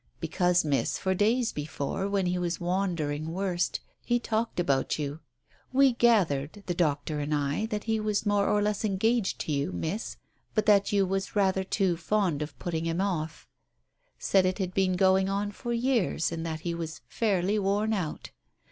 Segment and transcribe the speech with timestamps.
[0.19, 5.19] "Because, Miss, for days before, when he was wander ing worst, he talked about you.
[5.71, 9.71] We gathered, the doctor and I, that he was more or less engaged to you,
[9.71, 10.17] Miss,
[10.55, 13.47] but that you was rather too fond of putting him off.
[14.17, 18.31] Said it had been going on for years, and that he was fairly worn out.